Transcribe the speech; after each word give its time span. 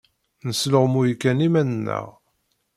Nesluɣmuy 0.47 1.11
kan 1.21 1.39
iman-nneɣ. 1.47 2.07